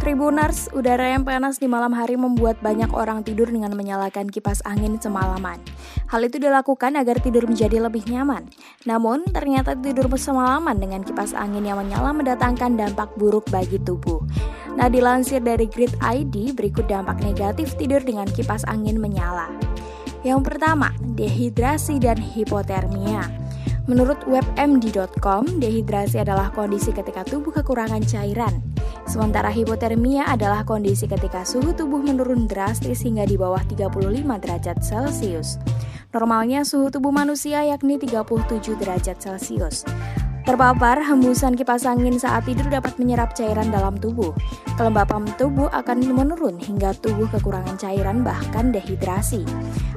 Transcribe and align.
Tribuners, 0.00 0.72
udara 0.72 1.12
yang 1.12 1.28
panas 1.28 1.60
di 1.60 1.68
malam 1.68 1.92
hari 1.92 2.16
membuat 2.16 2.56
banyak 2.64 2.88
orang 2.96 3.20
tidur 3.20 3.52
dengan 3.52 3.76
menyalakan 3.76 4.32
kipas 4.32 4.64
angin 4.64 4.96
semalaman. 4.96 5.60
Hal 6.08 6.24
itu 6.24 6.40
dilakukan 6.40 6.96
agar 6.96 7.20
tidur 7.20 7.44
menjadi 7.44 7.84
lebih 7.84 8.08
nyaman. 8.08 8.48
Namun, 8.88 9.28
ternyata 9.28 9.76
tidur 9.76 10.08
semalaman 10.16 10.80
dengan 10.80 11.04
kipas 11.04 11.36
angin 11.36 11.68
yang 11.68 11.76
menyala 11.76 12.16
mendatangkan 12.16 12.80
dampak 12.80 13.12
buruk 13.20 13.44
bagi 13.52 13.76
tubuh. 13.84 14.24
Nah, 14.80 14.88
dilansir 14.88 15.44
dari 15.44 15.68
Grid 15.68 15.92
ID, 16.00 16.56
berikut 16.56 16.88
dampak 16.88 17.20
negatif 17.20 17.76
tidur 17.76 18.00
dengan 18.00 18.24
kipas 18.24 18.64
angin 18.70 18.96
menyala. 18.96 19.52
Yang 20.24 20.48
pertama, 20.48 20.96
dehidrasi 21.16 22.00
dan 22.00 22.16
hipotermia. 22.16 23.28
Menurut 23.88 24.22
webmd.com, 24.28 25.58
dehidrasi 25.58 26.22
adalah 26.22 26.54
kondisi 26.54 26.94
ketika 26.94 27.26
tubuh 27.26 27.50
kekurangan 27.50 28.04
cairan. 28.06 28.69
Sementara 29.08 29.48
hipotermia 29.48 30.28
adalah 30.28 30.66
kondisi 30.66 31.08
ketika 31.08 31.46
suhu 31.46 31.72
tubuh 31.72 32.00
menurun 32.00 32.44
drastis 32.44 33.04
hingga 33.04 33.24
di 33.24 33.40
bawah 33.40 33.60
35 33.64 33.96
derajat 34.42 34.76
Celcius. 34.82 35.56
Normalnya 36.10 36.66
suhu 36.66 36.90
tubuh 36.90 37.14
manusia 37.14 37.62
yakni 37.62 37.96
37 37.96 38.74
derajat 38.76 39.16
Celcius. 39.22 39.86
Terpapar, 40.40 41.04
hembusan 41.04 41.52
kipas 41.52 41.84
angin 41.84 42.16
saat 42.16 42.48
tidur 42.48 42.66
dapat 42.72 42.96
menyerap 42.96 43.36
cairan 43.36 43.68
dalam 43.68 43.94
tubuh. 44.00 44.32
Kelembapan 44.74 45.28
tubuh 45.36 45.68
akan 45.68 46.00
menurun 46.10 46.56
hingga 46.56 46.96
tubuh 46.96 47.28
kekurangan 47.28 47.76
cairan 47.76 48.24
bahkan 48.24 48.72
dehidrasi. 48.72 49.44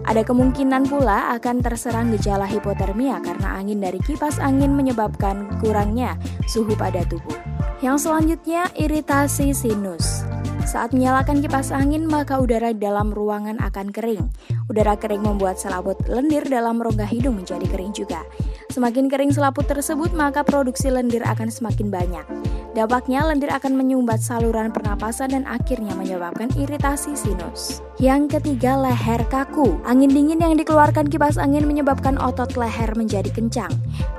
Ada 0.04 0.28
kemungkinan 0.28 0.92
pula 0.92 1.32
akan 1.40 1.64
terserang 1.64 2.12
gejala 2.12 2.44
hipotermia 2.44 3.24
karena 3.24 3.56
angin 3.56 3.80
dari 3.80 3.98
kipas 4.04 4.38
angin 4.38 4.76
menyebabkan 4.76 5.48
kurangnya 5.64 6.20
suhu 6.44 6.76
pada 6.76 7.08
tubuh. 7.08 7.53
Yang 7.84 8.08
selanjutnya, 8.08 8.72
iritasi 8.80 9.52
sinus. 9.52 10.24
Saat 10.64 10.96
menyalakan 10.96 11.44
kipas 11.44 11.68
angin, 11.76 12.08
maka 12.08 12.40
udara 12.40 12.72
di 12.72 12.80
dalam 12.80 13.12
ruangan 13.12 13.60
akan 13.60 13.92
kering. 13.92 14.24
Udara 14.72 14.96
kering 14.96 15.20
membuat 15.20 15.60
selaput 15.60 16.00
lendir 16.08 16.48
dalam 16.48 16.80
rongga 16.80 17.04
hidung 17.04 17.36
menjadi 17.36 17.68
kering 17.68 17.92
juga. 17.92 18.24
Semakin 18.72 19.12
kering 19.12 19.36
selaput 19.36 19.68
tersebut, 19.68 20.16
maka 20.16 20.48
produksi 20.48 20.96
lendir 20.96 21.28
akan 21.28 21.52
semakin 21.52 21.92
banyak. 21.92 22.26
Dampaknya, 22.74 23.22
lendir 23.22 23.54
akan 23.54 23.78
menyumbat 23.78 24.18
saluran 24.18 24.74
pernapasan 24.74 25.30
dan 25.30 25.46
akhirnya 25.46 25.94
menyebabkan 25.94 26.50
iritasi 26.58 27.14
sinus. 27.14 27.86
Yang 28.02 28.42
ketiga, 28.42 28.74
leher 28.74 29.22
kaku. 29.30 29.78
Angin 29.86 30.10
dingin 30.10 30.42
yang 30.42 30.58
dikeluarkan 30.58 31.06
kipas 31.06 31.38
angin 31.38 31.70
menyebabkan 31.70 32.18
otot 32.18 32.58
leher 32.58 32.90
menjadi 32.98 33.30
kencang. 33.30 33.70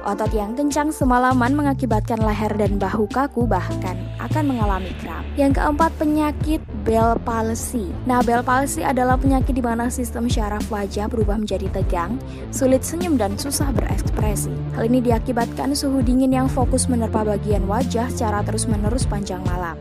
Otot 0.07 0.31
yang 0.31 0.55
kencang 0.55 0.95
semalaman 0.95 1.51
mengakibatkan 1.59 2.23
leher 2.23 2.55
dan 2.55 2.79
bahu 2.79 3.11
kaku 3.11 3.43
bahkan 3.43 3.99
akan 4.23 4.55
mengalami 4.55 4.95
kram. 5.03 5.27
Yang 5.35 5.59
keempat, 5.59 5.91
penyakit 5.99 6.63
Bell 6.87 7.19
palsy. 7.27 7.91
Nah, 8.07 8.23
Bell 8.23 8.47
palsy 8.47 8.87
adalah 8.87 9.19
penyakit 9.19 9.57
di 9.57 9.65
mana 9.65 9.91
sistem 9.91 10.31
syaraf 10.31 10.69
wajah 10.71 11.11
berubah 11.11 11.43
menjadi 11.43 11.67
tegang, 11.75 12.21
sulit 12.55 12.87
senyum 12.87 13.19
dan 13.19 13.35
susah 13.35 13.75
berekspresi. 13.75 14.53
Hal 14.79 14.87
ini 14.87 15.01
diakibatkan 15.01 15.73
suhu 15.73 16.05
dingin 16.05 16.31
yang 16.31 16.47
fokus 16.47 16.87
menerpa 16.87 17.25
bagian 17.25 17.65
wajah 17.65 18.07
secara 18.13 18.44
terus-menerus 18.45 19.09
panjang 19.09 19.41
malam. 19.49 19.75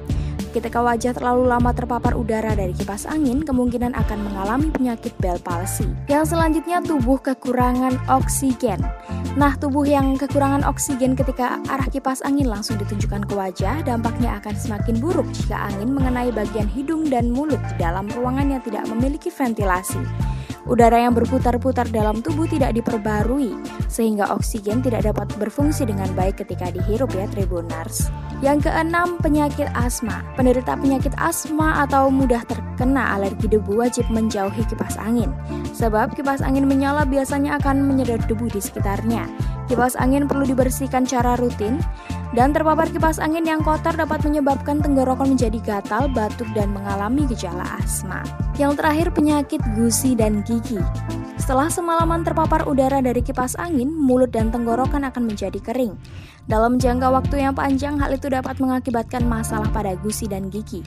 Ketika 0.54 0.86
wajah 0.86 1.18
terlalu 1.18 1.50
lama 1.50 1.74
terpapar 1.74 2.14
udara 2.14 2.54
dari 2.54 2.78
kipas 2.78 3.10
angin, 3.10 3.42
kemungkinan 3.42 3.98
akan 3.98 4.20
mengalami 4.22 4.70
penyakit 4.70 5.10
Bell 5.18 5.42
palsy. 5.42 5.90
Yang 6.06 6.38
selanjutnya 6.38 6.78
tubuh 6.86 7.18
kekurangan 7.18 7.98
oksigen. 8.06 8.78
Nah, 9.34 9.58
tubuh 9.58 9.82
yang 9.82 10.14
kekurangan 10.14 10.62
oksigen 10.62 11.18
ketika 11.18 11.58
arah 11.66 11.90
kipas 11.90 12.22
angin 12.22 12.46
langsung 12.46 12.78
ditunjukkan 12.78 13.26
ke 13.26 13.34
wajah, 13.34 13.82
dampaknya 13.82 14.38
akan 14.38 14.54
semakin 14.54 15.02
buruk 15.02 15.26
jika 15.34 15.58
angin 15.74 15.90
mengenai 15.90 16.30
bagian 16.30 16.70
hidung 16.70 17.10
dan 17.10 17.34
mulut 17.34 17.58
di 17.74 17.76
dalam 17.82 18.06
ruangan 18.14 18.54
yang 18.54 18.62
tidak 18.62 18.86
memiliki 18.86 19.34
ventilasi. 19.34 20.06
Udara 20.64 20.96
yang 20.96 21.12
berputar-putar 21.12 21.92
dalam 21.92 22.24
tubuh 22.24 22.48
tidak 22.48 22.72
diperbarui, 22.80 23.52
sehingga 23.92 24.32
oksigen 24.32 24.80
tidak 24.80 25.04
dapat 25.04 25.28
berfungsi 25.36 25.84
dengan 25.84 26.08
baik 26.16 26.40
ketika 26.40 26.72
dihirup 26.72 27.12
ya 27.12 27.28
Tribunars. 27.28 28.08
Yang 28.40 28.72
keenam, 28.72 29.20
penyakit 29.20 29.68
asma. 29.76 30.24
Penderita 30.40 30.80
penyakit 30.80 31.12
asma 31.20 31.84
atau 31.84 32.08
mudah 32.08 32.44
terkena 32.48 33.16
alergi 33.16 33.52
debu 33.52 33.76
wajib 33.76 34.08
menjauhi 34.08 34.64
kipas 34.68 34.96
angin. 34.96 35.36
Sebab 35.76 36.16
kipas 36.16 36.40
angin 36.40 36.64
menyala 36.64 37.04
biasanya 37.04 37.60
akan 37.60 37.84
menyedot 37.84 38.24
debu 38.28 38.48
di 38.48 38.64
sekitarnya. 38.64 39.28
Kipas 39.68 40.00
angin 40.00 40.32
perlu 40.32 40.48
dibersihkan 40.48 41.04
secara 41.04 41.36
rutin, 41.40 41.80
dan 42.34 42.50
terpapar 42.50 42.90
kipas 42.90 43.22
angin 43.22 43.46
yang 43.46 43.62
kotor 43.62 43.94
dapat 43.94 44.26
menyebabkan 44.26 44.82
tenggorokan 44.82 45.38
menjadi 45.38 45.62
gatal, 45.62 46.10
batuk, 46.10 46.50
dan 46.58 46.74
mengalami 46.74 47.30
gejala 47.30 47.62
asma. 47.78 48.26
Yang 48.58 48.82
terakhir 48.82 49.08
penyakit 49.14 49.62
gusi 49.78 50.18
dan 50.18 50.42
gigi. 50.42 50.82
Setelah 51.38 51.70
semalaman 51.70 52.26
terpapar 52.26 52.66
udara 52.66 53.06
dari 53.06 53.22
kipas 53.22 53.54
angin, 53.62 53.94
mulut 53.94 54.34
dan 54.34 54.50
tenggorokan 54.50 55.06
akan 55.06 55.30
menjadi 55.30 55.62
kering. 55.62 55.94
Dalam 56.50 56.82
jangka 56.82 57.08
waktu 57.14 57.46
yang 57.46 57.54
panjang, 57.54 58.02
hal 58.02 58.18
itu 58.18 58.34
dapat 58.34 58.58
mengakibatkan 58.58 59.24
masalah 59.30 59.70
pada 59.70 59.94
gusi 60.02 60.26
dan 60.26 60.50
gigi. 60.50 60.82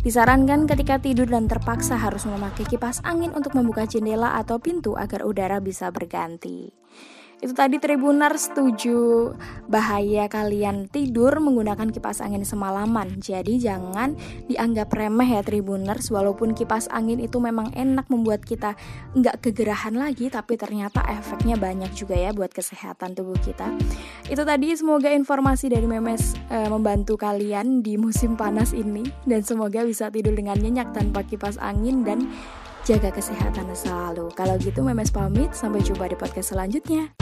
Disarankan 0.00 0.64
ketika 0.64 0.96
tidur 0.96 1.28
dan 1.28 1.44
terpaksa 1.44 1.96
harus 1.96 2.24
memakai 2.24 2.64
kipas 2.64 3.04
angin 3.04 3.36
untuk 3.36 3.52
membuka 3.52 3.84
jendela 3.84 4.32
atau 4.36 4.56
pintu 4.56 4.96
agar 4.96 5.24
udara 5.28 5.60
bisa 5.60 5.92
berganti. 5.92 6.72
Itu 7.40 7.56
tadi 7.56 7.80
Tribunar 7.80 8.36
setuju 8.36 9.32
bahaya 9.64 10.28
kalian 10.28 10.92
tidur 10.92 11.40
menggunakan 11.40 11.88
kipas 11.88 12.20
angin 12.20 12.44
semalaman. 12.44 13.16
Jadi 13.16 13.56
jangan 13.56 14.12
dianggap 14.44 14.92
remeh 14.92 15.40
ya 15.40 15.42
Tribuners 15.42 16.12
walaupun 16.12 16.52
kipas 16.52 16.92
angin 16.92 17.16
itu 17.16 17.40
memang 17.40 17.72
enak 17.72 18.12
membuat 18.12 18.44
kita 18.44 18.76
nggak 19.16 19.40
kegerahan 19.40 19.96
lagi 19.96 20.28
tapi 20.28 20.60
ternyata 20.60 21.00
efeknya 21.08 21.56
banyak 21.56 21.88
juga 21.96 22.12
ya 22.12 22.36
buat 22.36 22.52
kesehatan 22.52 23.16
tubuh 23.16 23.40
kita. 23.40 23.72
Itu 24.28 24.44
tadi 24.44 24.76
semoga 24.76 25.08
informasi 25.08 25.72
dari 25.72 25.88
Memes 25.88 26.36
e, 26.52 26.68
membantu 26.68 27.16
kalian 27.16 27.80
di 27.80 27.96
musim 27.96 28.36
panas 28.36 28.76
ini 28.76 29.08
dan 29.24 29.40
semoga 29.40 29.80
bisa 29.80 30.12
tidur 30.12 30.36
dengan 30.36 30.60
nyenyak 30.60 30.92
tanpa 30.92 31.24
kipas 31.24 31.56
angin 31.56 32.04
dan 32.04 32.28
jaga 32.84 33.10
kesehatan 33.12 33.70
selalu. 33.74 34.30
Kalau 34.36 34.56
gitu 34.60 34.80
Memes 34.84 35.12
pamit, 35.12 35.52
sampai 35.56 35.80
jumpa 35.80 36.08
di 36.08 36.16
podcast 36.16 36.52
selanjutnya. 36.54 37.12